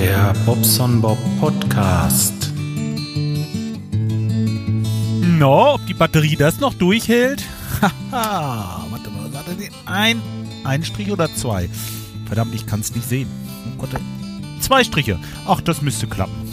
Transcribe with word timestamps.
Der 0.00 0.32
Bobson 0.46 1.00
Bob 1.00 1.18
Podcast. 1.40 2.52
No, 5.20 5.74
ob 5.74 5.84
die 5.88 5.94
Batterie 5.94 6.36
das 6.36 6.60
noch 6.60 6.74
durchhält? 6.74 7.42
Haha, 8.12 8.86
warte 8.90 9.10
mal, 9.10 9.32
warte, 9.32 9.56
ein, 9.86 10.22
ein 10.62 10.84
Strich 10.84 11.10
oder 11.10 11.34
zwei? 11.34 11.68
Verdammt, 12.26 12.54
ich 12.54 12.64
kann 12.64 12.78
es 12.78 12.94
nicht 12.94 13.08
sehen. 13.08 13.26
Oh 13.66 13.78
Gott, 13.78 13.90
zwei 14.60 14.84
Striche. 14.84 15.18
Ach, 15.48 15.60
das 15.60 15.82
müsste 15.82 16.06
klappen. 16.06 16.48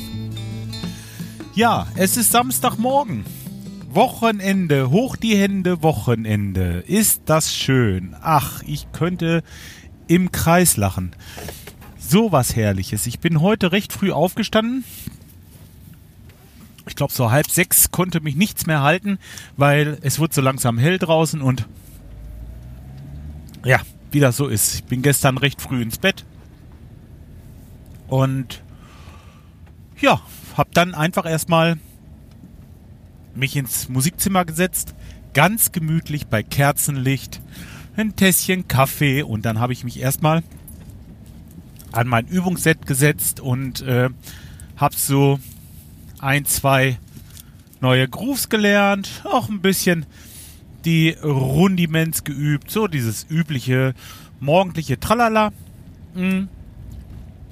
Ja, 1.53 1.85
es 1.97 2.17
ist 2.17 2.31
Samstagmorgen. 2.31 3.25
Wochenende, 3.91 4.89
hoch 4.89 5.17
die 5.17 5.37
Hände, 5.37 5.83
Wochenende. 5.83 6.83
Ist 6.87 7.21
das 7.25 7.53
schön. 7.53 8.15
Ach, 8.23 8.63
ich 8.65 8.91
könnte 8.91 9.43
im 10.07 10.31
Kreis 10.31 10.77
lachen. 10.77 11.15
So 12.07 12.31
was 12.31 12.55
Herrliches. 12.55 13.07
Ich 13.07 13.19
bin 13.19 13.41
heute 13.41 13.71
recht 13.71 13.91
früh 13.91 14.11
aufgestanden. 14.11 14.83
Ich 16.87 16.95
glaube, 16.95 17.11
so 17.11 17.31
halb 17.31 17.49
sechs 17.49 17.89
konnte 17.89 18.21
mich 18.21 18.35
nichts 18.35 18.67
mehr 18.67 18.83
halten, 18.83 19.17
weil 19.57 19.97
es 20.01 20.19
wird 20.19 20.31
so 20.31 20.41
langsam 20.41 20.77
hell 20.77 20.99
draußen 20.99 21.41
und 21.41 21.67
ja, 23.65 23.79
wie 24.11 24.19
das 24.19 24.37
so 24.37 24.47
ist. 24.47 24.75
Ich 24.75 24.83
bin 24.83 25.01
gestern 25.01 25.39
recht 25.39 25.59
früh 25.61 25.81
ins 25.81 25.97
Bett 25.97 26.25
und 28.07 28.61
ja, 29.99 30.21
hab 30.55 30.71
dann 30.75 30.93
einfach 30.93 31.25
erstmal 31.25 31.79
mich 33.33 33.55
ins 33.55 33.89
Musikzimmer 33.89 34.45
gesetzt, 34.45 34.93
ganz 35.33 35.71
gemütlich 35.71 36.27
bei 36.27 36.43
Kerzenlicht, 36.43 37.41
ein 37.97 38.15
Tässchen 38.15 38.67
Kaffee 38.67 39.23
und 39.23 39.43
dann 39.43 39.59
habe 39.59 39.73
ich 39.73 39.83
mich 39.83 39.99
erstmal 39.99 40.43
an 41.95 42.07
mein 42.07 42.27
Übungsset 42.27 42.85
gesetzt 42.85 43.39
und 43.39 43.81
äh, 43.81 44.09
habe 44.77 44.95
so 44.95 45.39
ein, 46.19 46.45
zwei 46.45 46.97
neue 47.79 48.07
Grooves 48.07 48.49
gelernt, 48.49 49.21
auch 49.23 49.49
ein 49.49 49.61
bisschen 49.61 50.05
die 50.83 51.11
Rundiments 51.23 52.23
geübt, 52.23 52.69
so 52.69 52.87
dieses 52.87 53.25
übliche 53.29 53.93
morgendliche 54.39 54.99
Tralala. 54.99 55.51
Mhm. 56.13 56.49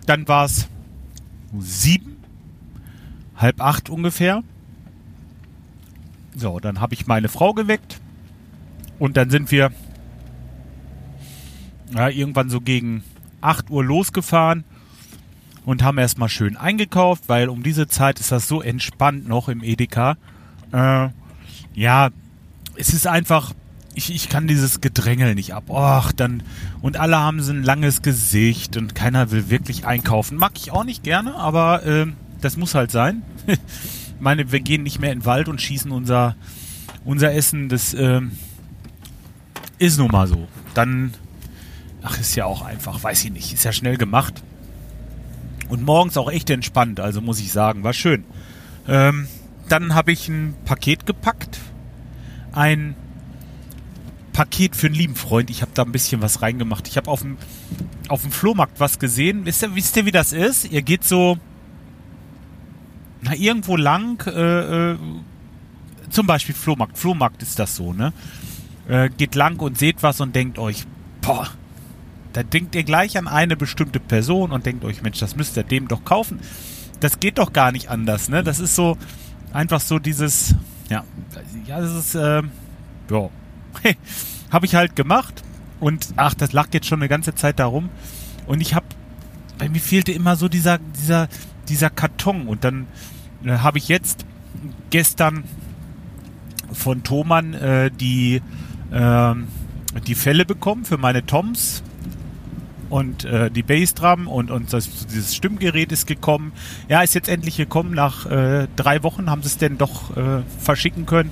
Dann 0.05 0.27
war 0.27 0.45
es 0.45 0.67
sieben, 1.57 2.17
halb 3.35 3.61
acht 3.61 3.89
ungefähr. 3.89 4.43
So, 6.35 6.59
dann 6.59 6.81
habe 6.81 6.93
ich 6.93 7.07
meine 7.07 7.29
Frau 7.29 7.53
geweckt 7.53 8.01
und 8.99 9.17
dann 9.17 9.29
sind 9.29 9.51
wir 9.51 9.71
ja, 11.93 12.09
irgendwann 12.09 12.49
so 12.49 12.59
gegen 12.59 13.03
8 13.43 13.69
Uhr 13.69 13.83
losgefahren 13.83 14.63
und 15.65 15.83
haben 15.83 15.97
erstmal 15.97 16.29
schön 16.29 16.57
eingekauft, 16.57 17.23
weil 17.27 17.49
um 17.49 17.63
diese 17.63 17.87
Zeit 17.87 18.19
ist 18.19 18.31
das 18.31 18.47
so 18.47 18.61
entspannt 18.61 19.27
noch 19.27 19.49
im 19.49 19.63
Edeka. 19.63 20.17
Äh, 20.71 21.09
ja, 21.73 22.09
es 22.75 22.93
ist 22.93 23.07
einfach, 23.07 23.53
ich, 23.95 24.13
ich 24.13 24.29
kann 24.29 24.47
dieses 24.47 24.81
Gedrängel 24.81 25.35
nicht 25.35 25.53
ab. 25.53 25.69
Och, 25.69 26.11
dann, 26.11 26.43
und 26.81 26.97
alle 26.97 27.17
haben 27.17 27.41
so 27.41 27.51
ein 27.51 27.63
langes 27.63 28.01
Gesicht 28.01 28.77
und 28.77 28.95
keiner 28.95 29.31
will 29.31 29.49
wirklich 29.49 29.85
einkaufen. 29.85 30.37
Mag 30.37 30.53
ich 30.55 30.71
auch 30.71 30.83
nicht 30.83 31.03
gerne, 31.03 31.35
aber 31.35 31.85
äh, 31.85 32.07
das 32.41 32.57
muss 32.57 32.75
halt 32.75 32.91
sein. 32.91 33.21
ich 33.47 33.57
meine, 34.19 34.51
wir 34.51 34.59
gehen 34.59 34.83
nicht 34.83 34.99
mehr 34.99 35.11
in 35.11 35.19
den 35.19 35.25
Wald 35.25 35.47
und 35.47 35.61
schießen 35.61 35.91
unser, 35.91 36.35
unser 37.05 37.33
Essen. 37.33 37.69
Das 37.69 37.93
äh, 37.93 38.21
ist 39.77 39.97
nun 39.97 40.11
mal 40.11 40.27
so. 40.27 40.47
Dann 40.73 41.13
Ach, 42.03 42.19
ist 42.19 42.35
ja 42.35 42.45
auch 42.45 42.61
einfach, 42.61 43.01
weiß 43.01 43.25
ich 43.25 43.31
nicht, 43.31 43.53
ist 43.53 43.63
ja 43.63 43.71
schnell 43.71 43.97
gemacht. 43.97 44.43
Und 45.69 45.83
morgens 45.83 46.17
auch 46.17 46.29
echt 46.29 46.49
entspannt, 46.49 46.99
also 46.99 47.21
muss 47.21 47.39
ich 47.39 47.51
sagen, 47.51 47.83
war 47.83 47.93
schön. 47.93 48.25
Ähm, 48.87 49.27
dann 49.69 49.95
habe 49.95 50.11
ich 50.11 50.27
ein 50.27 50.55
Paket 50.65 51.05
gepackt. 51.05 51.59
Ein 52.51 52.95
Paket 54.33 54.75
für 54.75 54.87
einen 54.87 54.95
lieben 54.95 55.15
Freund. 55.15 55.49
Ich 55.49 55.61
habe 55.61 55.71
da 55.73 55.83
ein 55.83 55.91
bisschen 55.91 56.21
was 56.21 56.41
reingemacht. 56.41 56.87
Ich 56.87 56.97
habe 56.97 57.09
auf 57.09 57.21
dem, 57.21 57.37
auf 58.09 58.21
dem 58.21 58.31
Flohmarkt 58.31 58.79
was 58.79 58.99
gesehen. 58.99 59.45
Wisst 59.45 59.63
ihr, 59.63 59.73
wisst 59.75 59.95
ihr, 59.95 60.05
wie 60.05 60.11
das 60.11 60.33
ist? 60.33 60.69
Ihr 60.71 60.81
geht 60.81 61.03
so 61.03 61.37
na, 63.23 63.33
irgendwo 63.35 63.77
lang, 63.77 64.21
äh, 64.27 64.91
äh, 64.91 64.97
zum 66.09 66.27
Beispiel 66.27 66.53
Flohmarkt. 66.53 66.97
Flohmarkt 66.97 67.41
ist 67.41 67.57
das 67.57 67.75
so, 67.75 67.93
ne? 67.93 68.11
Äh, 68.87 69.09
geht 69.09 69.35
lang 69.35 69.59
und 69.59 69.77
seht 69.77 70.03
was 70.03 70.19
und 70.19 70.35
denkt 70.35 70.59
euch, 70.59 70.85
boah, 71.21 71.47
da 72.33 72.43
denkt 72.43 72.75
ihr 72.75 72.83
gleich 72.83 73.17
an 73.17 73.27
eine 73.27 73.55
bestimmte 73.55 73.99
Person 73.99 74.51
und 74.51 74.65
denkt 74.65 74.83
euch, 74.83 75.01
Mensch, 75.01 75.19
das 75.19 75.35
müsst 75.35 75.55
ihr 75.55 75.63
dem 75.63 75.87
doch 75.87 76.03
kaufen. 76.03 76.39
Das 76.99 77.19
geht 77.19 77.37
doch 77.37 77.53
gar 77.53 77.71
nicht 77.71 77.89
anders, 77.89 78.27
ne? 78.27 78.43
Das 78.43 78.59
ist 78.59 78.75
so 78.75 78.97
einfach 79.53 79.79
so 79.79 79.99
dieses, 79.99 80.55
ja, 80.89 81.03
ja, 81.67 81.79
das 81.79 81.93
ist, 81.93 82.15
äh, 82.15 82.41
ja, 83.11 83.29
habe 84.51 84.65
ich 84.65 84.75
halt 84.75 84.95
gemacht 84.95 85.43
und 85.79 86.13
ach, 86.15 86.33
das 86.33 86.53
lag 86.53 86.67
jetzt 86.71 86.87
schon 86.87 86.99
eine 86.99 87.09
ganze 87.09 87.35
Zeit 87.35 87.59
darum 87.59 87.89
und 88.47 88.61
ich 88.61 88.73
habe, 88.73 88.85
bei 89.59 89.69
mir 89.69 89.79
fehlte 89.79 90.11
immer 90.11 90.35
so 90.35 90.49
dieser, 90.49 90.79
dieser, 90.79 91.27
dieser 91.69 91.89
Karton 91.89 92.47
und 92.47 92.63
dann 92.63 92.87
äh, 93.45 93.57
habe 93.57 93.77
ich 93.77 93.87
jetzt 93.87 94.25
gestern 94.89 95.43
von 96.71 97.03
Thomann 97.03 97.53
äh, 97.53 97.91
die, 97.91 98.41
äh, 98.91 99.35
die 100.07 100.15
Fälle 100.15 100.45
bekommen 100.45 100.85
für 100.85 100.97
meine 100.97 101.25
Toms 101.25 101.83
und 102.93 103.25
äh, 103.25 103.49
die 103.49 103.63
Bassdrum 103.63 104.27
und, 104.27 104.51
und 104.51 104.71
das, 104.71 105.07
dieses 105.07 105.35
Stimmgerät 105.35 105.91
ist 105.91 106.05
gekommen. 106.05 106.51
Ja, 106.87 107.01
ist 107.01 107.15
jetzt 107.15 107.27
endlich 107.27 107.57
gekommen. 107.57 107.95
Nach 107.95 108.27
äh, 108.27 108.67
drei 108.75 109.01
Wochen 109.01 109.31
haben 109.31 109.41
sie 109.41 109.47
es 109.47 109.57
denn 109.57 109.79
doch 109.79 110.15
äh, 110.15 110.43
verschicken 110.59 111.07
können. 111.07 111.31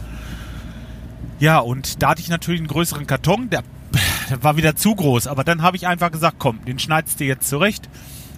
Ja, 1.40 1.60
und 1.60 2.02
da 2.02 2.10
hatte 2.10 2.22
ich 2.22 2.30
natürlich 2.30 2.62
einen 2.62 2.68
größeren 2.68 3.06
Karton. 3.06 3.52
Der, 3.52 3.62
der 4.32 4.44
war 4.44 4.58
wieder 4.58 4.76
zu 4.76 4.96
groß. 4.96 5.28
Aber 5.28 5.44
dann 5.44 5.62
habe 5.62 5.78
ich 5.78 5.86
einfach 5.86 6.12
gesagt, 6.12 6.38
komm, 6.40 6.66
den 6.66 6.80
schneidest 6.80 7.20
du 7.20 7.26
jetzt 7.26 7.48
zurecht 7.48 7.88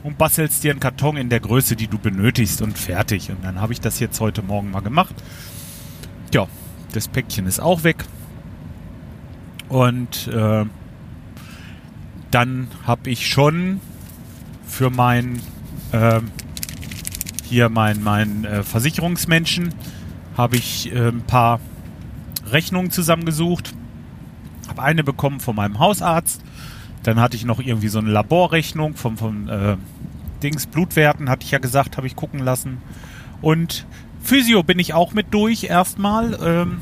und 0.04 0.18
bastelst 0.18 0.62
dir 0.66 0.72
einen 0.72 0.82
Karton 0.82 1.16
in 1.16 1.30
der 1.30 1.40
Größe, 1.40 1.78
die 1.78 1.88
du 1.88 1.98
benötigst 1.98 2.62
und 2.62 2.78
fertig. 2.78 3.30
Und 3.30 3.42
dann 3.46 3.62
habe 3.62 3.72
ich 3.72 3.80
das 3.80 4.02
jetzt 4.02 4.20
heute 4.20 4.42
Morgen 4.42 4.70
mal 4.70 4.82
gemacht. 4.82 5.16
Ja, 6.34 6.48
das 6.92 7.08
Päckchen 7.08 7.48
ist 7.48 7.62
auch 7.62 7.86
weg. 7.86 8.04
Und 9.70 10.28
äh, 10.28 10.66
dann 12.34 12.68
habe 12.88 13.12
ich 13.12 13.28
schon 13.28 13.80
für 14.66 14.90
mein 14.90 15.40
äh, 15.92 16.20
hier 17.44 17.70
mein 17.70 18.02
mein 18.02 18.46
äh, 18.46 18.64
Versicherungsmenschen 18.64 19.74
habe 20.36 20.56
ich 20.56 20.92
äh, 20.92 21.10
ein 21.10 21.22
paar 21.22 21.60
Rechnungen 22.50 22.90
zusammengesucht, 22.90 23.74
habe 24.68 24.82
eine 24.82 25.04
bekommen 25.04 25.40
von 25.40 25.56
meinem 25.56 25.78
Hausarzt, 25.78 26.42
dann 27.04 27.20
hatte 27.20 27.36
ich 27.36 27.46
noch 27.46 27.60
irgendwie 27.60 27.90
so 27.90 28.00
eine 28.00 28.10
Laborrechnung 28.10 28.96
vom 28.96 29.18
vom 29.18 29.48
äh, 29.48 29.78
Dings 30.42 30.66
Blutwerten 30.66 31.30
hatte 31.30 31.46
ich 31.46 31.52
ja 31.52 31.60
gesagt, 31.60 31.98
habe 31.98 32.08
ich 32.08 32.16
gucken 32.16 32.40
lassen 32.40 32.82
und 33.42 33.86
Physio 34.24 34.64
bin 34.64 34.80
ich 34.80 34.94
auch 34.94 35.14
mit 35.14 35.34
durch 35.34 35.66
erstmal. 35.66 36.40
Ähm, 36.42 36.80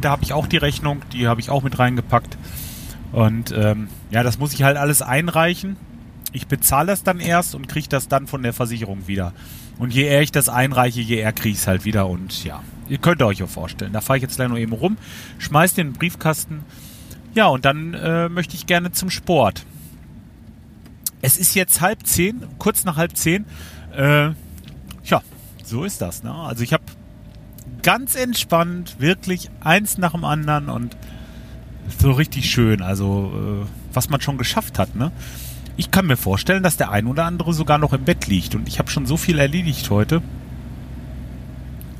da 0.00 0.10
habe 0.10 0.22
ich 0.22 0.32
auch 0.32 0.46
die 0.46 0.56
Rechnung, 0.56 1.02
die 1.12 1.26
habe 1.26 1.40
ich 1.40 1.50
auch 1.50 1.62
mit 1.62 1.78
reingepackt. 1.78 2.36
Und 3.14 3.54
ähm, 3.56 3.86
ja, 4.10 4.24
das 4.24 4.38
muss 4.38 4.52
ich 4.54 4.64
halt 4.64 4.76
alles 4.76 5.00
einreichen. 5.00 5.76
Ich 6.32 6.48
bezahle 6.48 6.88
das 6.88 7.04
dann 7.04 7.20
erst 7.20 7.54
und 7.54 7.68
kriege 7.68 7.88
das 7.88 8.08
dann 8.08 8.26
von 8.26 8.42
der 8.42 8.52
Versicherung 8.52 9.06
wieder. 9.06 9.32
Und 9.78 9.94
je 9.94 10.02
eher 10.02 10.20
ich 10.20 10.32
das 10.32 10.48
einreiche, 10.48 11.00
je 11.00 11.18
eher 11.18 11.32
kriege 11.32 11.52
ich 11.52 11.58
es 11.58 11.68
halt 11.68 11.84
wieder. 11.84 12.08
Und 12.08 12.42
ja, 12.42 12.60
ihr 12.88 12.98
könnt 12.98 13.22
euch 13.22 13.38
ja 13.38 13.46
vorstellen. 13.46 13.92
Da 13.92 14.00
fahre 14.00 14.16
ich 14.16 14.22
jetzt 14.22 14.34
gleich 14.34 14.48
noch 14.48 14.58
eben 14.58 14.72
rum, 14.72 14.96
schmeiß 15.38 15.74
den 15.74 15.92
Briefkasten. 15.92 16.64
Ja, 17.34 17.46
und 17.46 17.64
dann 17.64 17.94
äh, 17.94 18.28
möchte 18.28 18.56
ich 18.56 18.66
gerne 18.66 18.90
zum 18.90 19.10
Sport. 19.10 19.64
Es 21.22 21.36
ist 21.36 21.54
jetzt 21.54 21.80
halb 21.80 22.04
zehn, 22.04 22.42
kurz 22.58 22.84
nach 22.84 22.96
halb 22.96 23.16
zehn. 23.16 23.44
Äh, 23.96 24.30
ja, 25.04 25.22
so 25.62 25.84
ist 25.84 26.00
das. 26.00 26.24
Ne? 26.24 26.32
Also 26.34 26.64
ich 26.64 26.72
habe 26.72 26.82
ganz 27.84 28.16
entspannt, 28.16 28.96
wirklich 28.98 29.50
eins 29.60 29.98
nach 29.98 30.12
dem 30.12 30.24
anderen 30.24 30.68
und 30.68 30.96
so 31.98 32.12
richtig 32.12 32.50
schön. 32.50 32.82
Also, 32.82 33.64
äh, 33.64 33.66
was 33.92 34.10
man 34.10 34.20
schon 34.20 34.38
geschafft 34.38 34.78
hat, 34.78 34.94
ne? 34.96 35.12
Ich 35.76 35.90
kann 35.90 36.06
mir 36.06 36.16
vorstellen, 36.16 36.62
dass 36.62 36.76
der 36.76 36.90
ein 36.90 37.06
oder 37.06 37.24
andere 37.24 37.52
sogar 37.52 37.78
noch 37.78 37.92
im 37.92 38.04
Bett 38.04 38.26
liegt. 38.28 38.54
Und 38.54 38.68
ich 38.68 38.78
habe 38.78 38.90
schon 38.90 39.06
so 39.06 39.16
viel 39.16 39.38
erledigt 39.38 39.90
heute. 39.90 40.22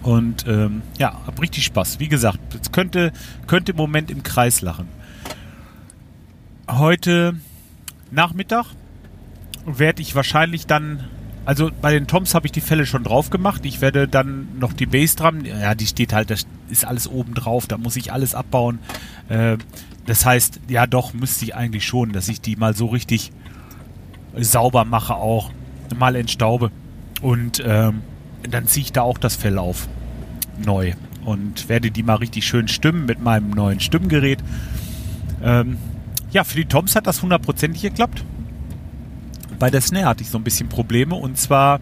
Und 0.03 0.47
ähm, 0.47 0.83
ja, 0.99 1.19
hab 1.27 1.41
richtig 1.41 1.65
Spaß. 1.65 1.99
Wie 1.99 2.09
gesagt, 2.09 2.39
es 2.61 2.71
könnte, 2.71 3.13
könnte 3.47 3.73
im 3.73 3.79
Moment 3.79 4.11
im 4.11 4.23
Kreis 4.23 4.61
lachen. 4.61 4.87
Heute 6.71 7.35
Nachmittag 8.11 8.67
werde 9.67 10.03
ich 10.03 10.15
wahrscheinlich 10.15 10.67
dann, 10.67 11.05
also 11.45 11.71
bei 11.83 11.93
den 11.93 12.07
Toms 12.07 12.35
habe 12.35 12.47
ich 12.47 12.53
die 12.53 12.61
Fälle 12.61 12.87
schon 12.87 13.05
drauf 13.05 13.31
gemacht. 13.31 13.65
Ich 13.65 13.81
werde 13.81 14.09
dann 14.09 14.49
noch 14.59 14.73
die 14.73 14.87
Bassdrum, 14.87 15.45
ja, 15.45 15.75
die 15.75 15.87
steht 15.87 16.13
halt, 16.13 16.31
das 16.31 16.47
ist 16.71 16.85
alles 16.85 17.07
oben 17.07 17.35
drauf, 17.35 17.67
da 17.67 17.77
muss 17.77 17.97
ich 17.97 18.13
alles 18.13 18.35
abbauen. 18.35 18.79
Äh, 19.29 19.59
das 20.07 20.25
heißt, 20.25 20.61
ja 20.69 20.87
doch, 20.87 21.13
müsste 21.13 21.45
ich 21.45 21.55
eigentlich 21.55 21.87
schon, 21.87 22.13
dass 22.13 22.29
ich 22.29 22.41
die 22.41 22.57
mal 22.57 22.75
so 22.75 22.87
richtig 22.87 23.31
sauber 24.37 24.85
mache 24.85 25.15
auch. 25.15 25.51
mal 25.97 26.17
entstaube. 26.17 26.71
Und 27.21 27.63
ähm, 27.65 28.03
dann 28.43 28.67
ziehe 28.67 28.85
ich 28.85 28.93
da 28.93 29.03
auch 29.03 29.19
das 29.19 29.37
Fell 29.37 29.59
auf. 29.59 29.89
Neu. 30.65 30.95
Und 31.25 31.69
werde 31.69 31.91
die 31.91 32.03
mal 32.03 32.17
richtig 32.17 32.47
schön 32.47 32.69
stimmen 32.69 33.07
mit 33.07 33.23
meinem 33.23 33.51
neuen 33.51 33.81
Stimmgerät. 33.81 34.41
Ähm, 35.43 35.79
ja, 36.31 36.45
für 36.45 36.57
die 36.57 36.67
Toms 36.67 36.97
hat 36.97 37.07
das 37.07 37.23
hundertprozentig 37.23 37.83
geklappt. 37.83 38.25
Bei 39.59 39.71
der 39.71 39.81
Snare 39.81 40.07
hatte 40.07 40.23
ich 40.23 40.31
so 40.31 40.39
ein 40.39 40.45
bisschen 40.45 40.69
Probleme. 40.69 41.15
Und 41.15 41.39
zwar 41.39 41.81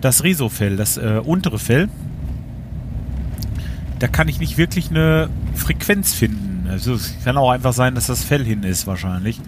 das 0.00 0.22
Resofell, 0.22 0.76
das 0.76 0.96
äh, 0.96 1.20
untere 1.24 1.58
Fell. 1.58 1.88
Da 3.98 4.08
kann 4.08 4.28
ich 4.28 4.38
nicht 4.38 4.58
wirklich 4.58 4.90
eine 4.90 5.30
Frequenz 5.54 6.12
finden. 6.12 6.66
Also 6.68 6.94
es 6.94 7.14
kann 7.24 7.36
auch 7.36 7.50
einfach 7.50 7.72
sein, 7.72 7.94
dass 7.94 8.06
das 8.06 8.24
Fell 8.24 8.44
hin 8.44 8.62
ist 8.62 8.86
wahrscheinlich. 8.86 9.40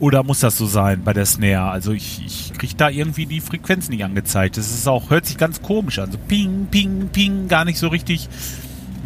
Oder 0.00 0.22
muss 0.22 0.40
das 0.40 0.56
so 0.56 0.66
sein 0.66 1.02
bei 1.04 1.12
der 1.12 1.26
Snare? 1.26 1.70
Also 1.70 1.92
ich, 1.92 2.24
ich 2.24 2.52
kriege 2.54 2.74
da 2.76 2.88
irgendwie 2.88 3.26
die 3.26 3.40
Frequenz 3.40 3.88
nicht 3.88 4.04
angezeigt. 4.04 4.56
Das 4.56 4.70
ist 4.70 4.86
auch, 4.86 5.10
hört 5.10 5.26
sich 5.26 5.38
ganz 5.38 5.60
komisch 5.60 5.98
an. 5.98 6.12
So 6.12 6.18
ping, 6.18 6.66
ping, 6.70 7.08
ping, 7.12 7.48
gar 7.48 7.64
nicht 7.64 7.78
so 7.78 7.88
richtig 7.88 8.28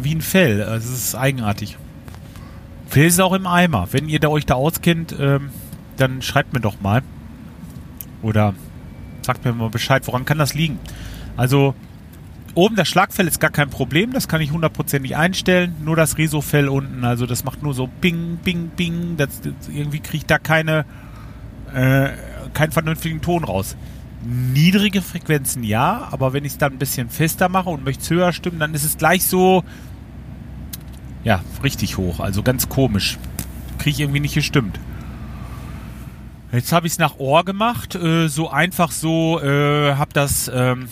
wie 0.01 0.13
ein 0.13 0.21
Fell. 0.21 0.63
Also 0.63 0.93
es 0.93 1.07
ist 1.07 1.15
eigenartig. 1.15 1.77
Fell 2.87 3.07
ist 3.07 3.19
auch 3.19 3.33
im 3.33 3.47
Eimer. 3.47 3.87
Wenn 3.91 4.07
ihr 4.07 4.19
da 4.19 4.27
euch 4.27 4.45
da 4.45 4.53
auskennt, 4.53 5.15
ähm, 5.19 5.49
dann 5.97 6.21
schreibt 6.21 6.53
mir 6.53 6.61
doch 6.61 6.81
mal. 6.81 7.01
Oder 8.21 8.53
sagt 9.21 9.45
mir 9.45 9.53
mal 9.53 9.69
Bescheid, 9.69 10.05
woran 10.07 10.25
kann 10.25 10.37
das 10.37 10.53
liegen? 10.53 10.79
Also 11.37 11.75
Oben 12.55 12.75
das 12.75 12.87
Schlagfell 12.87 13.27
ist 13.27 13.39
gar 13.39 13.49
kein 13.49 13.69
Problem, 13.71 14.13
das 14.13 14.27
kann 14.27 14.39
ich 14.39 14.51
hundertprozentig 14.51 15.15
einstellen. 15.15 15.75
Nur 15.83 15.95
das 15.95 16.19
Resofell 16.19 16.69
unten, 16.69 17.03
also 17.03 17.25
das 17.25 17.43
macht 17.43 17.63
nur 17.63 17.73
so 17.73 17.87
Bing, 17.87 18.37
Bing, 18.43 18.69
Bing. 18.75 19.17
Das, 19.17 19.41
das 19.41 19.69
irgendwie 19.69 19.99
kriegt 19.99 20.29
da 20.29 20.37
keine, 20.37 20.85
äh, 21.73 22.09
keinen 22.53 22.71
vernünftigen 22.71 23.21
Ton 23.21 23.43
raus. 23.43 23.75
Niedrige 24.23 25.01
Frequenzen 25.01 25.63
ja, 25.63 26.07
aber 26.11 26.31
wenn 26.33 26.45
ich 26.45 26.53
es 26.53 26.57
dann 26.59 26.73
ein 26.73 26.77
bisschen 26.77 27.09
fester 27.09 27.49
mache 27.49 27.69
und 27.69 27.83
möchte 27.83 28.03
es 28.03 28.09
höher 28.11 28.31
stimmen, 28.33 28.59
dann 28.59 28.75
ist 28.75 28.83
es 28.83 28.97
gleich 28.97 29.25
so, 29.25 29.63
ja, 31.23 31.41
richtig 31.63 31.97
hoch. 31.97 32.19
Also 32.19 32.43
ganz 32.43 32.69
komisch. 32.69 33.17
Kriege 33.79 33.89
ich 33.89 33.99
irgendwie 34.01 34.19
nicht 34.19 34.35
gestimmt. 34.35 34.79
Jetzt 36.53 36.71
habe 36.71 36.87
ich 36.87 36.93
es 36.93 36.99
nach 36.99 37.17
Ohr 37.17 37.43
gemacht, 37.43 37.95
äh, 37.95 38.27
so 38.27 38.49
einfach 38.49 38.91
so, 38.91 39.41
äh, 39.41 39.95
habe 39.95 40.13
das. 40.13 40.49
Ähm, 40.53 40.87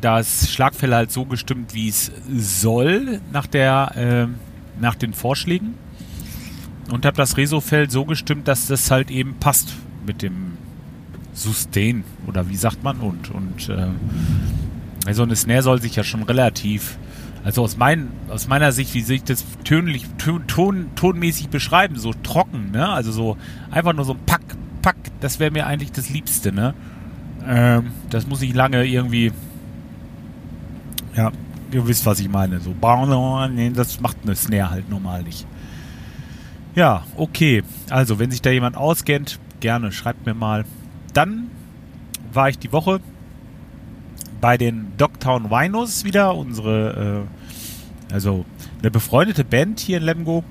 das 0.00 0.50
Schlagfell 0.50 0.94
halt 0.94 1.10
so 1.10 1.24
gestimmt, 1.24 1.74
wie 1.74 1.88
es 1.88 2.10
soll, 2.36 3.20
nach, 3.32 3.46
der, 3.46 4.28
äh, 4.28 4.80
nach 4.80 4.94
den 4.94 5.14
Vorschlägen. 5.14 5.74
Und 6.90 7.06
habe 7.06 7.16
das 7.16 7.36
Resofell 7.36 7.88
so 7.90 8.04
gestimmt, 8.04 8.46
dass 8.48 8.66
das 8.66 8.90
halt 8.90 9.10
eben 9.10 9.36
passt 9.40 9.74
mit 10.06 10.20
dem 10.20 10.58
Sustain 11.32 12.04
oder 12.26 12.48
wie 12.48 12.56
sagt 12.56 12.82
man 12.84 12.98
und 12.98 13.30
und 13.30 13.68
äh, 13.68 13.88
also 15.06 15.22
eine 15.22 15.34
Snare 15.34 15.62
soll 15.62 15.80
sich 15.80 15.96
ja 15.96 16.04
schon 16.04 16.22
relativ 16.22 16.98
also 17.44 17.62
aus, 17.62 17.76
mein, 17.76 18.08
aus 18.28 18.48
meiner 18.48 18.72
Sicht, 18.72 18.94
wie 18.94 19.02
sich 19.02 19.22
das 19.22 19.44
tönlich, 19.64 20.06
ton, 20.18 20.46
ton, 20.46 20.86
tonmäßig 20.96 21.50
beschreiben, 21.50 21.96
so 21.98 22.12
trocken, 22.22 22.70
ne? 22.72 22.88
Also 22.88 23.12
so 23.12 23.36
einfach 23.70 23.92
nur 23.92 24.04
so 24.04 24.14
ein 24.14 24.20
Pack, 24.26 24.42
Pack, 24.82 24.96
das 25.20 25.38
wäre 25.38 25.50
mir 25.50 25.66
eigentlich 25.66 25.92
das 25.92 26.10
Liebste, 26.10 26.52
ne? 26.52 26.74
Ähm, 27.46 27.92
das 28.10 28.26
muss 28.26 28.42
ich 28.42 28.54
lange 28.54 28.84
irgendwie 28.84 29.32
ja, 31.16 31.30
ihr 31.72 31.86
wisst, 31.86 32.06
was 32.06 32.20
ich 32.20 32.28
meine. 32.28 32.60
So, 32.60 32.74
nee, 33.48 33.70
das 33.70 34.00
macht 34.00 34.18
eine 34.22 34.34
Snare 34.34 34.70
halt 34.70 34.90
normal 34.90 35.22
nicht. 35.22 35.46
Ja, 36.74 37.04
okay. 37.16 37.62
Also, 37.90 38.18
wenn 38.18 38.30
sich 38.30 38.42
da 38.42 38.50
jemand 38.50 38.76
auskennt, 38.76 39.38
gerne 39.60 39.92
schreibt 39.92 40.26
mir 40.26 40.34
mal. 40.34 40.64
Dann 41.12 41.50
war 42.32 42.48
ich 42.48 42.58
die 42.58 42.72
Woche 42.72 43.00
bei 44.44 44.58
den 44.58 44.92
Dogtown 44.98 45.50
Winos 45.50 46.04
wieder, 46.04 46.34
unsere, 46.34 47.24
äh, 48.10 48.12
also 48.12 48.44
eine 48.82 48.90
befreundete 48.90 49.42
Band 49.42 49.80
hier 49.80 49.96
in 49.96 50.02
Lemgo. 50.02 50.44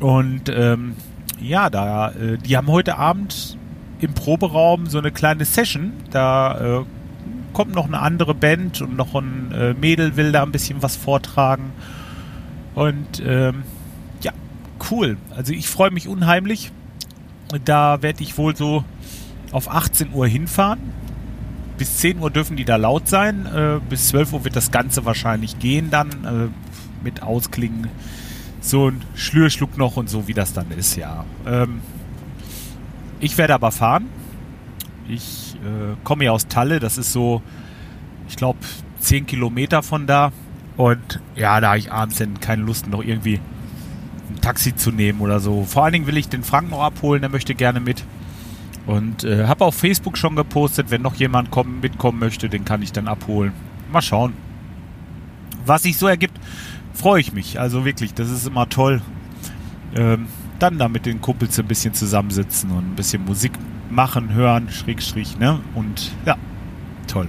Und 0.00 0.48
ähm, 0.48 0.96
ja, 1.40 1.70
da, 1.70 2.10
äh, 2.10 2.38
die 2.38 2.56
haben 2.56 2.66
heute 2.66 2.98
Abend 2.98 3.56
im 4.00 4.14
Proberaum 4.14 4.88
so 4.88 4.98
eine 4.98 5.12
kleine 5.12 5.44
Session. 5.44 5.92
Da 6.10 6.80
äh, 6.80 6.84
kommt 7.52 7.72
noch 7.72 7.86
eine 7.86 8.00
andere 8.00 8.34
Band 8.34 8.80
und 8.80 8.96
noch 8.96 9.14
ein 9.14 9.52
äh, 9.52 9.72
Mädel 9.74 10.16
will 10.16 10.32
da 10.32 10.42
ein 10.42 10.50
bisschen 10.50 10.82
was 10.82 10.96
vortragen. 10.96 11.70
Und 12.74 13.22
ähm, 13.24 13.62
ja, 14.22 14.32
cool. 14.90 15.18
Also 15.36 15.52
ich 15.52 15.68
freue 15.68 15.92
mich 15.92 16.08
unheimlich. 16.08 16.72
Da 17.64 18.02
werde 18.02 18.24
ich 18.24 18.36
wohl 18.36 18.56
so 18.56 18.82
auf 19.52 19.70
18 19.70 20.12
Uhr 20.12 20.26
hinfahren. 20.26 21.05
Bis 21.78 21.98
10 21.98 22.18
Uhr 22.20 22.30
dürfen 22.30 22.56
die 22.56 22.64
da 22.64 22.76
laut 22.76 23.08
sein. 23.08 23.46
Äh, 23.46 23.80
bis 23.88 24.08
12 24.08 24.32
Uhr 24.32 24.44
wird 24.44 24.56
das 24.56 24.70
Ganze 24.70 25.04
wahrscheinlich 25.04 25.58
gehen 25.58 25.90
dann 25.90 26.08
äh, 26.08 27.04
mit 27.04 27.22
Ausklingen. 27.22 27.88
So 28.60 28.88
ein 28.88 29.02
Schlürschluck 29.14 29.76
noch 29.76 29.96
und 29.96 30.08
so, 30.08 30.26
wie 30.26 30.34
das 30.34 30.52
dann 30.52 30.70
ist, 30.70 30.96
ja. 30.96 31.24
Ähm, 31.46 31.80
ich 33.20 33.38
werde 33.38 33.54
aber 33.54 33.70
fahren. 33.70 34.08
Ich 35.08 35.56
äh, 35.56 35.96
komme 36.02 36.24
ja 36.24 36.32
aus 36.32 36.48
Talle, 36.48 36.80
das 36.80 36.98
ist 36.98 37.12
so, 37.12 37.42
ich 38.28 38.36
glaube, 38.36 38.58
10 39.00 39.26
Kilometer 39.26 39.82
von 39.82 40.06
da. 40.06 40.32
Und 40.76 41.20
ja, 41.36 41.60
da 41.60 41.68
habe 41.68 41.78
ich 41.78 41.92
abends 41.92 42.18
dann 42.18 42.40
keine 42.40 42.62
Lust, 42.62 42.88
noch 42.88 43.02
irgendwie 43.02 43.40
ein 44.30 44.40
Taxi 44.40 44.74
zu 44.74 44.90
nehmen 44.90 45.20
oder 45.20 45.40
so. 45.40 45.64
Vor 45.64 45.84
allen 45.84 45.92
Dingen 45.92 46.06
will 46.06 46.16
ich 46.16 46.28
den 46.28 46.42
Frank 46.42 46.70
noch 46.70 46.82
abholen, 46.82 47.22
der 47.22 47.30
möchte 47.30 47.54
gerne 47.54 47.80
mit. 47.80 48.04
Und 48.86 49.24
äh, 49.24 49.46
habe 49.46 49.64
auf 49.64 49.74
Facebook 49.74 50.16
schon 50.16 50.36
gepostet, 50.36 50.90
wenn 50.90 51.02
noch 51.02 51.16
jemand 51.16 51.50
kommen, 51.50 51.80
mitkommen 51.80 52.20
möchte, 52.20 52.48
den 52.48 52.64
kann 52.64 52.82
ich 52.82 52.92
dann 52.92 53.08
abholen. 53.08 53.52
Mal 53.90 54.02
schauen. 54.02 54.32
Was 55.64 55.82
sich 55.82 55.96
so 55.96 56.06
ergibt, 56.06 56.38
freue 56.92 57.20
ich 57.20 57.32
mich. 57.32 57.58
Also 57.58 57.84
wirklich, 57.84 58.14
das 58.14 58.30
ist 58.30 58.46
immer 58.46 58.68
toll. 58.68 59.02
Ähm, 59.94 60.26
dann 60.58 60.78
da 60.78 60.88
mit 60.88 61.04
den 61.04 61.20
Kumpels 61.20 61.58
ein 61.58 61.66
bisschen 61.66 61.94
zusammensitzen 61.94 62.70
und 62.70 62.92
ein 62.92 62.94
bisschen 62.94 63.24
Musik 63.24 63.52
machen, 63.90 64.32
hören, 64.32 64.70
Schrägstrich, 64.70 65.38
ne? 65.38 65.60
Und 65.74 66.12
ja, 66.24 66.36
toll. 67.06 67.28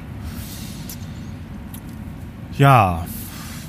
Ja, 2.57 3.05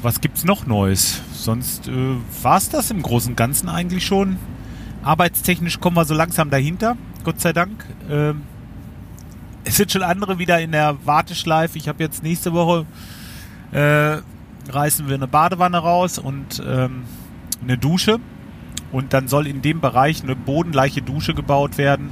was 0.03 0.21
gibt's 0.21 0.45
noch 0.45 0.67
Neues? 0.67 1.21
Sonst 1.33 1.89
äh, 1.89 2.15
war's 2.43 2.69
das 2.69 2.91
im 2.91 3.03
Großen 3.03 3.33
und 3.33 3.37
Ganzen 3.37 3.69
eigentlich 3.69 4.07
schon. 4.07 4.37
Arbeitstechnisch 5.03 5.81
kommen 5.81 5.97
wir 5.97 6.05
so 6.05 6.15
langsam 6.15 6.51
dahinter, 6.51 6.97
Gott 7.29 7.43
sei 7.43 7.53
Dank. 7.53 7.85
Ähm, 8.09 8.41
es 9.63 9.77
sind 9.77 9.93
schon 9.93 10.03
andere 10.03 10.39
wieder 10.39 10.63
in 10.63 10.73
der 10.73 10.97
Warteschleife. 11.05 11.77
Ich 11.77 11.87
habe 11.87 12.03
jetzt 12.03 12.23
nächste 12.23 12.55
Woche 12.55 12.87
äh, 13.71 14.17
reißen 14.73 15.09
wir 15.09 15.15
eine 15.15 15.27
Badewanne 15.27 15.77
raus 15.77 16.19
und 16.19 16.63
ähm, 16.67 17.03
eine 17.63 17.77
Dusche. 17.77 18.19
Und 18.93 19.13
dann 19.13 19.29
soll 19.29 19.47
in 19.47 19.61
dem 19.61 19.83
Bereich 19.83 20.23
eine 20.23 20.35
bodenleiche 20.35 21.03
Dusche 21.03 21.35
gebaut 21.35 21.77
werden. 21.77 22.09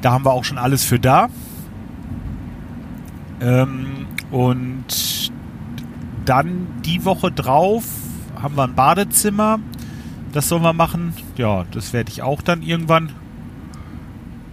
Da 0.00 0.12
haben 0.12 0.24
wir 0.24 0.32
auch 0.32 0.44
schon 0.44 0.56
alles 0.56 0.82
für 0.82 0.98
da. 0.98 1.28
Ähm, 3.42 4.06
und 4.30 5.30
dann 6.24 6.68
die 6.86 7.04
Woche 7.04 7.30
drauf 7.30 7.84
haben 8.40 8.56
wir 8.56 8.64
ein 8.64 8.74
Badezimmer. 8.74 9.58
Das 10.32 10.48
sollen 10.48 10.62
wir 10.62 10.72
machen. 10.72 11.12
Ja, 11.36 11.66
das 11.70 11.92
werde 11.92 12.10
ich 12.10 12.22
auch 12.22 12.40
dann 12.40 12.62
irgendwann, 12.62 13.12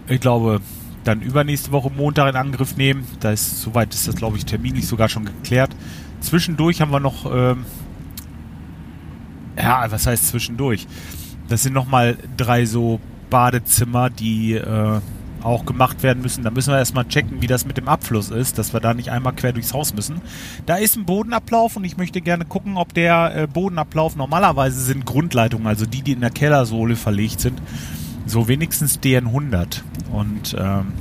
ich 0.10 0.20
glaube, 0.20 0.62
dann 1.04 1.22
übernächste 1.22 1.72
Woche 1.72 1.90
Montag 1.90 2.30
in 2.30 2.36
Angriff 2.36 2.76
nehmen. 2.76 3.08
Da 3.20 3.32
ist, 3.32 3.62
soweit 3.62 3.94
ist 3.94 4.08
das, 4.08 4.16
glaube 4.16 4.38
ich, 4.38 4.46
terminlich 4.46 4.88
sogar 4.88 5.10
schon 5.10 5.26
geklärt. 5.26 5.76
Zwischendurch 6.20 6.82
haben 6.82 6.92
wir 6.92 7.00
noch, 7.00 7.26
ähm, 7.34 7.66
ja, 9.58 9.90
was 9.90 10.08
heißt 10.08 10.28
zwischendurch? 10.28 10.88
Das 11.48 11.64
sind 11.64 11.74
nochmal 11.74 12.18
drei 12.38 12.66
so 12.66 13.00
Badezimmer, 13.30 14.10
die 14.10 14.54
äh, 14.54 15.00
auch 15.42 15.66
gemacht 15.66 16.04
werden 16.04 16.22
müssen. 16.22 16.44
Da 16.44 16.52
müssen 16.52 16.72
wir 16.72 16.78
erstmal 16.78 17.08
checken, 17.08 17.42
wie 17.42 17.48
das 17.48 17.66
mit 17.66 17.78
dem 17.78 17.88
Abfluss 17.88 18.30
ist, 18.30 18.58
dass 18.58 18.74
wir 18.74 18.80
da 18.80 18.94
nicht 18.94 19.10
einmal 19.10 19.34
quer 19.34 19.54
durchs 19.54 19.74
Haus 19.74 19.94
müssen. 19.94 20.22
Da 20.66 20.76
ist 20.76 20.98
ein 20.98 21.06
Bodenablauf 21.06 21.76
und 21.76 21.86
ich 21.86 21.98
möchte 21.98 22.22
gerne 22.22 22.46
gucken, 22.46 22.78
ob 22.78 22.94
der 22.94 23.36
äh, 23.36 23.48
Bodenablauf 23.48 24.16
normalerweise 24.16 24.82
sind 24.82 25.06
Grundleitungen, 25.06 25.68
also 25.68 25.86
die, 25.86 26.02
die 26.02 26.14
in 26.14 26.22
der 26.22 26.30
Kellersohle 26.30 26.96
verlegt 26.96 27.40
sind, 27.40 27.62
so 28.30 28.48
wenigstens 28.48 29.00
DN100. 29.00 29.82
Und 30.12 30.56
ähm, 30.58 30.94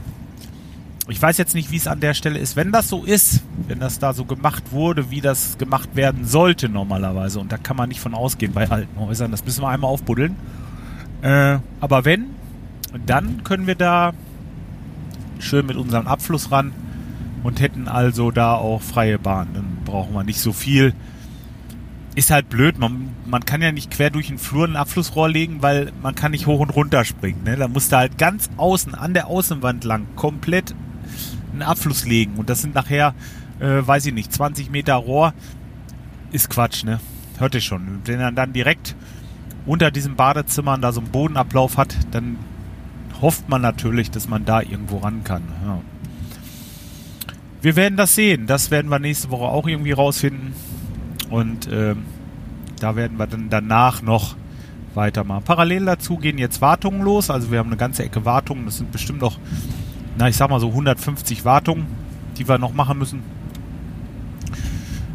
ich 1.08 1.20
weiß 1.20 1.38
jetzt 1.38 1.54
nicht, 1.54 1.70
wie 1.70 1.76
es 1.76 1.86
an 1.86 2.00
der 2.00 2.14
Stelle 2.14 2.38
ist. 2.38 2.56
Wenn 2.56 2.72
das 2.72 2.88
so 2.88 3.04
ist, 3.04 3.42
wenn 3.66 3.80
das 3.80 3.98
da 3.98 4.12
so 4.12 4.24
gemacht 4.24 4.72
wurde, 4.72 5.10
wie 5.10 5.20
das 5.20 5.58
gemacht 5.58 5.94
werden 5.94 6.24
sollte 6.26 6.68
normalerweise, 6.68 7.40
und 7.40 7.52
da 7.52 7.56
kann 7.56 7.76
man 7.76 7.88
nicht 7.88 8.00
von 8.00 8.14
ausgehen 8.14 8.52
bei 8.52 8.68
alten 8.68 8.98
Häusern, 8.98 9.30
das 9.30 9.44
müssen 9.44 9.62
wir 9.62 9.68
einmal 9.68 9.90
aufbuddeln. 9.90 10.36
Äh, 11.22 11.58
aber 11.80 12.04
wenn, 12.04 12.26
dann 13.06 13.42
können 13.44 13.66
wir 13.66 13.74
da 13.74 14.12
schön 15.38 15.66
mit 15.66 15.76
unserem 15.76 16.06
Abfluss 16.06 16.50
ran 16.50 16.72
und 17.42 17.60
hätten 17.60 17.88
also 17.88 18.30
da 18.30 18.54
auch 18.54 18.82
freie 18.82 19.18
Bahn. 19.18 19.48
Dann 19.54 19.78
brauchen 19.84 20.14
wir 20.14 20.24
nicht 20.24 20.40
so 20.40 20.52
viel 20.52 20.94
ist 22.18 22.32
halt 22.32 22.48
blöd. 22.48 22.78
Man, 22.78 23.10
man 23.26 23.44
kann 23.44 23.62
ja 23.62 23.70
nicht 23.70 23.92
quer 23.92 24.10
durch 24.10 24.26
den 24.26 24.38
Flur 24.38 24.66
ein 24.66 24.74
Abflussrohr 24.74 25.28
legen, 25.28 25.62
weil 25.62 25.92
man 26.02 26.16
kann 26.16 26.32
nicht 26.32 26.46
hoch 26.46 26.58
und 26.58 26.70
runter 26.70 27.04
springen. 27.04 27.44
Ne? 27.44 27.56
Da 27.56 27.68
musst 27.68 27.92
du 27.92 27.96
halt 27.96 28.18
ganz 28.18 28.50
außen, 28.56 28.96
an 28.96 29.14
der 29.14 29.28
Außenwand 29.28 29.84
lang, 29.84 30.08
komplett 30.16 30.74
einen 31.52 31.62
Abfluss 31.62 32.04
legen. 32.06 32.34
Und 32.34 32.50
das 32.50 32.60
sind 32.60 32.74
nachher, 32.74 33.14
äh, 33.60 33.86
weiß 33.86 34.06
ich 34.06 34.14
nicht, 34.14 34.32
20 34.32 34.70
Meter 34.70 34.94
Rohr. 34.94 35.32
Ist 36.32 36.50
Quatsch, 36.50 36.82
ne? 36.82 36.98
Hört 37.38 37.54
ihr 37.54 37.60
schon. 37.60 38.00
Wenn 38.04 38.18
er 38.18 38.32
dann 38.32 38.52
direkt 38.52 38.96
unter 39.64 39.92
diesem 39.92 40.16
Badezimmer 40.16 40.76
da 40.76 40.90
so 40.90 41.00
einen 41.00 41.10
Bodenablauf 41.10 41.76
hat, 41.76 41.96
dann 42.10 42.36
hofft 43.22 43.48
man 43.48 43.62
natürlich, 43.62 44.10
dass 44.10 44.28
man 44.28 44.44
da 44.44 44.60
irgendwo 44.60 44.98
ran 44.98 45.22
kann. 45.22 45.42
Ja. 45.64 45.80
Wir 47.62 47.76
werden 47.76 47.96
das 47.96 48.16
sehen. 48.16 48.48
Das 48.48 48.72
werden 48.72 48.90
wir 48.90 48.98
nächste 48.98 49.30
Woche 49.30 49.44
auch 49.44 49.68
irgendwie 49.68 49.92
rausfinden. 49.92 50.52
Und 51.30 51.68
ähm, 51.70 52.04
da 52.80 52.96
werden 52.96 53.18
wir 53.18 53.26
dann 53.26 53.50
danach 53.50 54.02
noch 54.02 54.36
weitermachen. 54.94 55.44
Parallel 55.44 55.84
dazu 55.84 56.16
gehen 56.16 56.38
jetzt 56.38 56.60
Wartungen 56.60 57.02
los. 57.02 57.30
Also 57.30 57.50
wir 57.50 57.58
haben 57.58 57.68
eine 57.68 57.76
ganze 57.76 58.04
Ecke 58.04 58.24
Wartungen. 58.24 58.64
Das 58.64 58.78
sind 58.78 58.92
bestimmt 58.92 59.20
noch, 59.20 59.38
na 60.16 60.28
ich 60.28 60.36
sag 60.36 60.50
mal 60.50 60.60
so 60.60 60.68
150 60.68 61.44
Wartungen, 61.44 61.86
die 62.36 62.48
wir 62.48 62.58
noch 62.58 62.72
machen 62.72 62.98
müssen. 62.98 63.22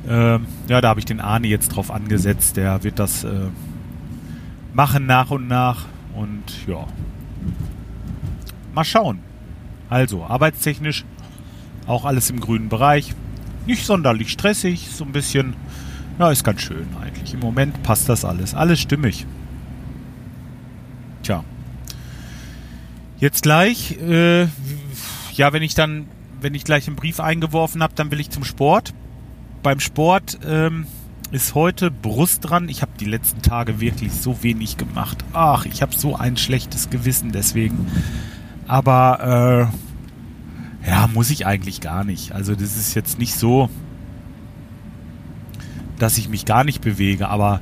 Ähm, 0.07 0.45
ja, 0.67 0.81
da 0.81 0.89
habe 0.89 0.99
ich 0.99 1.05
den 1.05 1.19
Arne 1.19 1.47
jetzt 1.47 1.69
drauf 1.69 1.91
angesetzt. 1.91 2.57
Der 2.57 2.83
wird 2.83 2.99
das 2.99 3.23
äh, 3.23 3.47
machen 4.73 5.05
nach 5.05 5.31
und 5.31 5.47
nach. 5.47 5.85
Und 6.15 6.67
ja, 6.67 6.85
mal 8.75 8.83
schauen. 8.83 9.19
Also, 9.89 10.23
arbeitstechnisch 10.23 11.05
auch 11.87 12.05
alles 12.05 12.29
im 12.29 12.39
grünen 12.39 12.69
Bereich. 12.69 13.13
Nicht 13.65 13.85
sonderlich 13.85 14.31
stressig, 14.31 14.89
so 14.91 15.03
ein 15.03 15.11
bisschen 15.11 15.55
ja, 16.19 16.31
ist 16.31 16.43
ganz 16.43 16.61
schön 16.61 16.87
eigentlich. 17.01 17.33
Im 17.33 17.39
Moment 17.39 17.81
passt 17.83 18.09
das 18.09 18.25
alles. 18.25 18.53
Alles 18.53 18.79
stimmig. 18.79 19.25
Tja. 21.23 21.43
Jetzt 23.19 23.43
gleich, 23.43 23.97
äh, 24.01 24.43
ja, 25.33 25.53
wenn 25.53 25.63
ich 25.63 25.75
dann, 25.75 26.07
wenn 26.41 26.53
ich 26.55 26.65
gleich 26.65 26.87
einen 26.87 26.95
Brief 26.95 27.19
eingeworfen 27.19 27.81
habe, 27.81 27.93
dann 27.95 28.11
will 28.11 28.19
ich 28.19 28.29
zum 28.29 28.43
Sport. 28.43 28.93
Beim 29.63 29.79
Sport 29.79 30.39
ähm, 30.45 30.85
ist 31.31 31.55
heute 31.55 31.89
Brust 31.89 32.47
dran. 32.49 32.69
Ich 32.69 32.81
habe 32.81 32.91
die 32.99 33.05
letzten 33.05 33.41
Tage 33.41 33.79
wirklich 33.79 34.11
so 34.13 34.43
wenig 34.43 34.77
gemacht. 34.77 35.23
Ach, 35.33 35.65
ich 35.65 35.81
habe 35.81 35.93
so 35.95 36.15
ein 36.15 36.37
schlechtes 36.37 36.89
Gewissen 36.89 37.31
deswegen. 37.31 37.87
Aber 38.67 39.69
äh, 40.83 40.89
ja, 40.89 41.07
muss 41.07 41.29
ich 41.29 41.45
eigentlich 41.45 41.81
gar 41.81 42.03
nicht. 42.03 42.33
Also 42.33 42.53
das 42.53 42.77
ist 42.77 42.93
jetzt 42.93 43.19
nicht 43.19 43.35
so, 43.35 43.69
dass 45.99 46.17
ich 46.17 46.29
mich 46.29 46.45
gar 46.45 46.63
nicht 46.63 46.81
bewege, 46.81 47.29
aber 47.29 47.61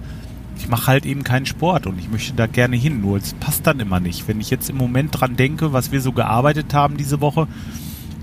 ich 0.57 0.67
mache 0.67 0.87
halt 0.87 1.05
eben 1.05 1.23
keinen 1.23 1.45
Sport 1.45 1.87
und 1.87 1.97
ich 1.97 2.09
möchte 2.09 2.33
da 2.33 2.47
gerne 2.47 2.75
hin, 2.75 3.01
nur 3.01 3.17
es 3.17 3.33
passt 3.33 3.65
dann 3.65 3.79
immer 3.79 3.99
nicht. 3.99 4.27
Wenn 4.27 4.39
ich 4.39 4.49
jetzt 4.49 4.69
im 4.69 4.77
Moment 4.77 5.19
dran 5.19 5.35
denke, 5.35 5.73
was 5.73 5.91
wir 5.91 6.01
so 6.01 6.11
gearbeitet 6.11 6.73
haben 6.73 6.97
diese 6.97 7.19
Woche, 7.19 7.47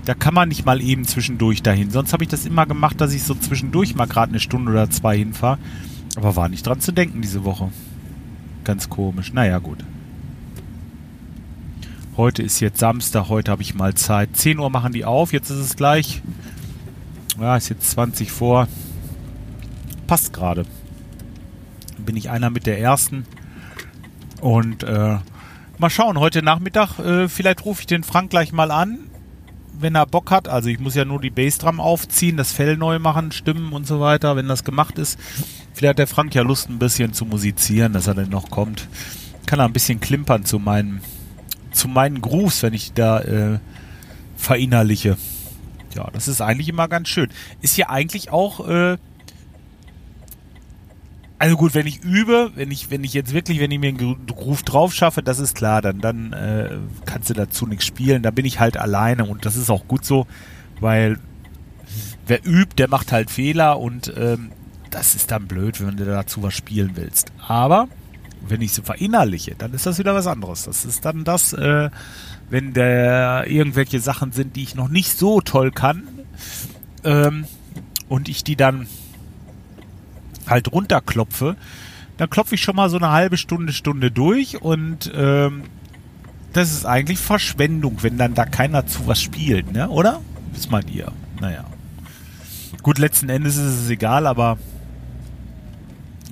da 0.05 0.13
kann 0.13 0.33
man 0.33 0.49
nicht 0.49 0.65
mal 0.65 0.81
eben 0.81 1.05
zwischendurch 1.05 1.61
dahin. 1.61 1.91
Sonst 1.91 2.13
habe 2.13 2.23
ich 2.23 2.29
das 2.29 2.45
immer 2.45 2.65
gemacht, 2.65 2.99
dass 3.01 3.13
ich 3.13 3.23
so 3.23 3.35
zwischendurch 3.35 3.95
mal 3.95 4.07
gerade 4.07 4.31
eine 4.31 4.39
Stunde 4.39 4.71
oder 4.71 4.89
zwei 4.89 5.17
hinfahre. 5.17 5.59
Aber 6.15 6.35
war 6.35 6.49
nicht 6.49 6.65
dran 6.65 6.79
zu 6.79 6.91
denken 6.91 7.21
diese 7.21 7.43
Woche. 7.43 7.69
Ganz 8.63 8.89
komisch. 8.89 9.33
Naja, 9.33 9.59
gut. 9.59 9.83
Heute 12.17 12.41
ist 12.41 12.59
jetzt 12.59 12.79
Samstag, 12.79 13.29
heute 13.29 13.51
habe 13.51 13.61
ich 13.61 13.75
mal 13.75 13.93
Zeit. 13.93 14.35
10 14.35 14.59
Uhr 14.59 14.69
machen 14.69 14.93
die 14.93 15.05
auf, 15.05 15.31
jetzt 15.31 15.49
ist 15.49 15.59
es 15.59 15.75
gleich. 15.75 16.21
Ja, 17.39 17.55
ist 17.55 17.69
jetzt 17.69 17.91
20 17.91 18.31
vor 18.31 18.67
passt 20.09 20.33
gerade. 20.33 20.65
Bin 21.99 22.17
ich 22.17 22.31
einer 22.31 22.49
mit 22.49 22.65
der 22.65 22.79
ersten. 22.79 23.27
Und 24.41 24.81
äh, 24.81 25.17
mal 25.77 25.89
schauen, 25.91 26.17
heute 26.19 26.41
Nachmittag, 26.41 26.97
äh, 26.97 27.29
vielleicht 27.29 27.63
rufe 27.63 27.81
ich 27.81 27.85
den 27.85 28.01
Frank 28.01 28.31
gleich 28.31 28.51
mal 28.51 28.71
an, 28.71 29.01
wenn 29.79 29.93
er 29.93 30.07
Bock 30.07 30.31
hat. 30.31 30.47
Also 30.47 30.67
ich 30.69 30.79
muss 30.79 30.95
ja 30.95 31.05
nur 31.05 31.21
die 31.21 31.29
Bassdrum 31.29 31.79
aufziehen, 31.79 32.37
das 32.37 32.51
Fell 32.51 32.75
neu 32.75 32.97
machen, 32.97 33.31
Stimmen 33.31 33.71
und 33.71 33.85
so 33.85 33.99
weiter, 33.99 34.35
wenn 34.35 34.47
das 34.47 34.63
gemacht 34.63 34.97
ist. 34.97 35.19
Vielleicht 35.75 35.91
hat 35.91 35.99
der 35.99 36.07
Frank 36.07 36.33
ja 36.33 36.41
Lust, 36.41 36.71
ein 36.71 36.79
bisschen 36.79 37.13
zu 37.13 37.25
musizieren, 37.25 37.93
dass 37.93 38.07
er 38.07 38.15
dann 38.15 38.29
noch 38.29 38.49
kommt. 38.49 38.87
Kann 39.45 39.59
er 39.59 39.65
ein 39.65 39.73
bisschen 39.73 39.99
klimpern 39.99 40.43
zu 40.43 40.57
meinen, 40.57 41.01
zu 41.71 41.87
meinen 41.87 42.19
Grooves, 42.19 42.63
wenn 42.63 42.73
ich 42.73 42.93
da 42.93 43.19
äh, 43.19 43.59
verinnerliche. 44.35 45.17
Ja, 45.93 46.09
das 46.13 46.27
ist 46.27 46.41
eigentlich 46.41 46.69
immer 46.69 46.87
ganz 46.87 47.09
schön. 47.09 47.29
Ist 47.61 47.77
ja 47.77 47.89
eigentlich 47.89 48.31
auch 48.31 48.67
äh, 48.67 48.97
also 51.39 51.55
gut, 51.55 51.73
wenn 51.73 51.87
ich 51.87 52.03
übe, 52.03 52.51
wenn 52.55 52.69
ich, 52.69 52.91
wenn 52.91 53.03
ich 53.05 53.13
jetzt 53.13 53.33
wirklich, 53.33 53.61
wenn 53.61 53.71
ich 53.71 53.79
mir 53.79 53.87
einen 53.87 54.25
Groove 54.27 54.63
drauf 54.63 54.93
schaffe, 54.93 55.23
das 55.23 55.39
ist 55.39 55.55
klar, 55.55 55.81
dann, 55.81 56.01
dann 56.01 56.33
äh, 56.33 56.77
kannst 57.05 57.29
du 57.29 57.33
dazu 57.33 57.65
nichts 57.65 57.85
spielen. 57.85 58.21
Da 58.21 58.31
bin 58.31 58.45
ich 58.45 58.59
halt 58.59 58.75
alleine 58.75 59.25
und 59.25 59.45
das 59.45 59.55
ist 59.55 59.69
auch 59.69 59.87
gut 59.87 60.03
so, 60.03 60.27
weil 60.81 61.17
wer 62.27 62.45
übt, 62.45 62.75
der 62.77 62.89
macht 62.89 63.13
halt 63.13 63.31
Fehler 63.31 63.79
und 63.79 64.13
ähm, 64.17 64.51
das 64.89 65.15
ist 65.15 65.31
dann 65.31 65.47
blöd, 65.47 65.79
wenn 65.85 65.95
du 65.95 66.03
dazu 66.03 66.43
was 66.43 66.53
spielen 66.53 66.91
willst. 66.95 67.31
Aber 67.47 67.87
wenn 68.41 68.61
ich 68.61 68.73
so 68.73 68.81
verinnerliche, 68.81 69.55
dann 69.57 69.73
ist 69.73 69.85
das 69.85 69.97
wieder 69.97 70.13
was 70.13 70.27
anderes. 70.27 70.63
Das 70.63 70.83
ist 70.83 71.05
dann 71.05 71.23
das, 71.23 71.53
äh, 71.53 71.89
wenn 72.49 72.73
der 72.73 73.45
irgendwelche 73.47 74.01
Sachen 74.01 74.33
sind, 74.33 74.57
die 74.57 74.63
ich 74.63 74.75
noch 74.75 74.89
nicht 74.89 75.17
so 75.17 75.39
toll 75.39 75.71
kann 75.71 76.03
ähm, 77.05 77.45
und 78.09 78.27
ich 78.27 78.43
die 78.43 78.57
dann 78.57 78.87
halt 80.49 80.71
runterklopfe, 80.71 81.55
dann 82.17 82.29
klopfe 82.29 82.55
ich 82.55 82.61
schon 82.61 82.75
mal 82.75 82.89
so 82.89 82.97
eine 82.97 83.11
halbe 83.11 83.37
Stunde, 83.37 83.73
Stunde 83.73 84.11
durch 84.11 84.61
und 84.61 85.11
ähm, 85.15 85.63
das 86.53 86.71
ist 86.71 86.85
eigentlich 86.85 87.19
Verschwendung, 87.19 88.01
wenn 88.01 88.17
dann 88.17 88.33
da 88.33 88.45
keiner 88.45 88.87
zu 88.87 89.07
was 89.07 89.21
spielt, 89.21 89.71
ne? 89.71 89.89
Oder? 89.89 90.21
Was 90.53 90.69
meint 90.69 90.89
ihr? 90.89 91.11
Naja. 91.39 91.65
Gut, 92.81 92.97
letzten 92.97 93.29
Endes 93.29 93.55
ist 93.57 93.83
es 93.83 93.89
egal, 93.89 94.25
aber 94.25 94.57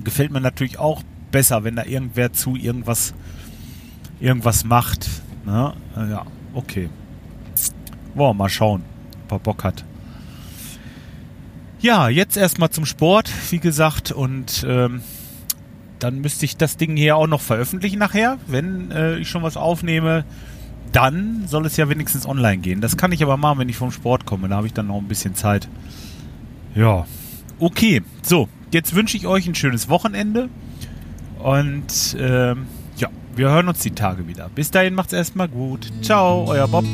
gefällt 0.02 0.32
mir 0.32 0.40
natürlich 0.40 0.78
auch 0.78 1.02
besser, 1.30 1.64
wenn 1.64 1.76
da 1.76 1.84
irgendwer 1.84 2.32
zu 2.32 2.56
irgendwas 2.56 3.14
irgendwas 4.20 4.64
macht. 4.64 5.08
Ne? 5.44 5.72
Ja, 5.96 6.26
okay. 6.54 6.88
Wollen 8.14 8.30
wir 8.30 8.34
mal 8.34 8.48
schauen, 8.48 8.82
ob 9.24 9.32
er 9.32 9.38
Bock 9.38 9.64
hat. 9.64 9.84
Ja, 11.80 12.08
jetzt 12.08 12.36
erstmal 12.36 12.70
zum 12.70 12.86
Sport, 12.86 13.30
wie 13.50 13.60
gesagt, 13.60 14.10
und 14.10 14.66
ähm, 14.68 15.00
dann 16.00 16.20
müsste 16.20 16.44
ich 16.44 16.56
das 16.56 16.76
Ding 16.76 16.96
hier 16.96 17.16
auch 17.16 17.26
noch 17.26 17.40
veröffentlichen 17.40 17.98
nachher, 17.98 18.38
wenn 18.46 18.90
äh, 18.90 19.16
ich 19.18 19.28
schon 19.28 19.42
was 19.42 19.56
aufnehme. 19.56 20.24
Dann 20.92 21.44
soll 21.46 21.66
es 21.66 21.76
ja 21.76 21.88
wenigstens 21.88 22.26
online 22.26 22.58
gehen. 22.58 22.80
Das 22.80 22.96
kann 22.96 23.12
ich 23.12 23.22
aber 23.22 23.36
machen, 23.36 23.58
wenn 23.60 23.68
ich 23.68 23.76
vom 23.76 23.92
Sport 23.92 24.26
komme. 24.26 24.48
Da 24.48 24.56
habe 24.56 24.66
ich 24.66 24.72
dann 24.72 24.86
noch 24.86 24.98
ein 24.98 25.06
bisschen 25.06 25.34
Zeit. 25.34 25.68
Ja, 26.74 27.06
okay. 27.58 28.02
So, 28.22 28.48
jetzt 28.72 28.94
wünsche 28.94 29.16
ich 29.16 29.26
euch 29.26 29.46
ein 29.46 29.54
schönes 29.54 29.88
Wochenende. 29.88 30.48
Und 31.38 32.16
ähm, 32.18 32.66
ja, 32.96 33.08
wir 33.36 33.50
hören 33.50 33.68
uns 33.68 33.80
die 33.80 33.90
Tage 33.90 34.26
wieder. 34.26 34.48
Bis 34.54 34.70
dahin 34.70 34.94
macht's 34.94 35.12
erstmal 35.12 35.48
gut. 35.48 35.92
Ciao, 36.02 36.46
euer 36.48 36.66
Bob. 36.66 36.84